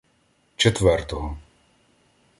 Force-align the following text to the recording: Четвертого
Четвертого 0.57 1.37